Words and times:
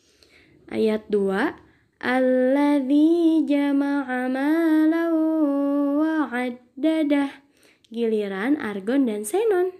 Ayat 0.73 1.05
2. 1.10 1.72
Alladzi 2.02 3.47
jama'a 3.47 4.27
malau 4.27 5.15
wa'addadah. 6.02 7.30
Giliran 7.95 8.59
Argon 8.59 9.07
dan 9.07 9.23
Senon. 9.23 9.71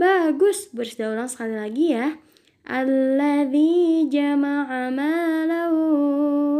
Bagus, 0.00 0.72
bersida 0.72 1.12
ulang 1.12 1.28
sekali 1.28 1.60
lagi 1.60 1.92
ya. 1.92 2.16
Alladzi 2.64 4.08
jama'a 4.08 4.88
malau 4.88 5.76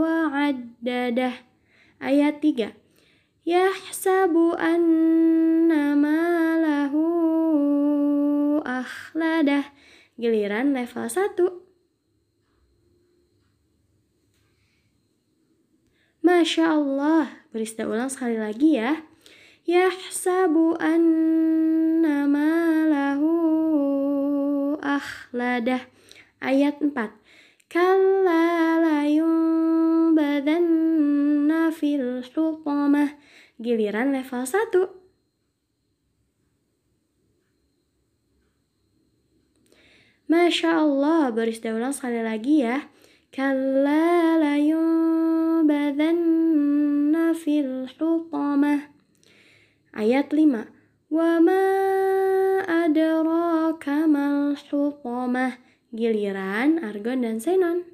wa'addadah. 0.05 1.33
Ayat 2.05 2.44
3 2.44 2.84
yahsabu 3.44 4.56
anna 4.56 5.92
malahu 5.92 7.05
akhladah 8.64 9.69
giliran 10.15 10.70
level 10.70 11.11
1 11.11 11.65
Masya 16.25 16.65
Allah 16.73 17.29
beri 17.53 17.69
ulang 17.84 18.09
sekali 18.09 18.41
lagi 18.41 18.81
ya. 18.81 19.05
Yahsabu 19.69 20.73
anna 20.81 22.25
malahu 22.25 23.29
akhladah. 24.81 25.84
Ayat 26.41 26.81
4 26.81 26.97
kalla 27.69 28.81
layum 28.81 30.17
badanna 30.17 31.69
fil 31.69 32.25
hutamah 32.25 33.21
giliran 33.61 34.17
level 34.17 34.49
1. 34.49 35.03
Masya 40.25 40.80
Allah, 40.80 41.28
beri 41.36 41.53
ulang 41.69 41.92
sekali 41.92 42.25
lagi 42.25 42.64
ya. 42.64 42.89
Kalla 43.28 44.41
layubadanna 44.41 47.36
fil 47.36 47.84
hutamah. 47.92 48.89
Ayat 49.93 50.32
5. 50.32 50.65
Wa 51.12 51.44
ma 51.44 51.60
adraka 52.65 54.09
mal 54.09 54.56
hutamah. 54.56 55.60
Giliran 55.93 56.81
Argon 56.81 57.20
dan 57.20 57.44
Senon. 57.44 57.84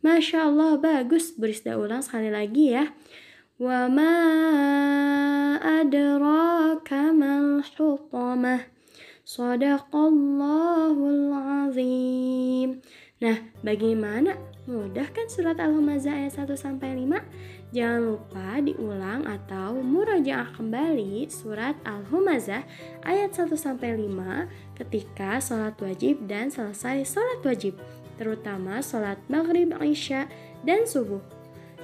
Masya 0.00 0.48
Allah, 0.48 0.80
bagus. 0.80 1.36
Berisda 1.36 1.76
ulang 1.76 2.00
sekali 2.00 2.32
lagi 2.32 2.72
ya. 2.72 2.88
Wa 3.60 3.92
ma 3.92 4.16
adraka 5.60 7.12
mal 7.12 7.60
hutamah. 7.60 8.64
Sadaqallahul 9.20 11.28
azim. 11.68 12.80
Nah, 13.20 13.36
bagaimana? 13.60 14.40
Mudah 14.64 15.12
kan 15.12 15.28
surat 15.28 15.60
Al-Humazah 15.60 16.24
ayat 16.24 16.40
1 16.40 16.56
sampai 16.56 17.04
5? 17.04 17.20
Jangan 17.76 18.00
lupa 18.00 18.64
diulang 18.64 19.28
atau 19.28 19.76
murajaah 19.76 20.56
kembali 20.56 21.28
surat 21.28 21.76
Al-Humazah 21.84 22.64
ayat 23.04 23.36
1 23.36 23.60
sampai 23.60 23.92
5 23.92 24.80
ketika 24.80 25.36
sholat 25.36 25.76
wajib 25.84 26.24
dan 26.24 26.48
selesai 26.48 27.04
sholat 27.04 27.44
wajib 27.44 27.76
terutama 28.16 28.80
sholat 28.80 29.20
maghrib, 29.28 29.76
isya, 29.84 30.32
dan 30.64 30.88
subuh. 30.88 31.39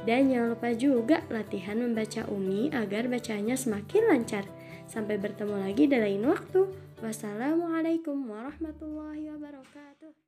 Dan 0.06 0.30
jangan 0.30 0.54
lupa 0.54 0.70
juga 0.70 1.26
latihan 1.28 1.82
membaca 1.82 2.22
umi 2.30 2.70
agar 2.70 3.10
bacanya 3.10 3.58
semakin 3.58 4.06
lancar. 4.06 4.46
Sampai 4.86 5.18
bertemu 5.18 5.66
lagi 5.66 5.90
di 5.90 5.98
lain 5.98 6.22
waktu. 6.30 6.70
Wassalamualaikum 7.02 8.30
warahmatullahi 8.30 9.34
wabarakatuh. 9.34 10.25